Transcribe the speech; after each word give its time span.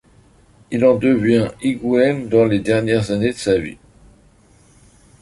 Il 0.71 0.83
en 0.83 0.95
devient 0.95 1.49
higoumène 1.61 2.27
dans 2.27 2.45
les 2.45 2.57
dernières 2.57 3.11
années 3.11 3.33
de 3.33 3.37
sa 3.37 3.59
vie. 3.59 3.77